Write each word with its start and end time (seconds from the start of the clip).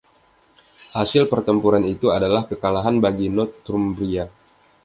Hasil 0.97 1.23
pertempuran 1.31 1.83
itu 1.93 2.07
adalah 2.17 2.41
kekalahan 2.49 2.95
bagi 3.05 3.27
Northumbria. 3.37 4.25